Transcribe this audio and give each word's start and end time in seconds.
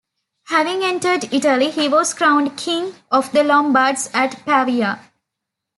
Having 0.45 0.81
entered 0.81 1.31
Italy, 1.31 1.69
he 1.69 1.87
was 1.87 2.15
crowned 2.15 2.57
King 2.57 2.95
of 3.11 3.31
the 3.33 3.43
Lombards 3.43 4.09
at 4.15 4.43
Pavia. 4.47 4.99